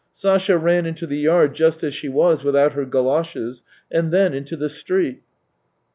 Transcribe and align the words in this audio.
Sasha 0.13 0.57
ran 0.57 0.87
into 0.87 1.05
the 1.05 1.19
yard 1.19 1.53
just 1.53 1.83
as 1.83 1.93
she 1.93 2.09
was 2.09 2.43
without 2.43 2.73
her 2.73 2.85
goloshes, 2.85 3.61
and 3.91 4.09
then 4.09 4.33
into 4.33 4.57
the 4.57 4.67
street. 4.67 5.21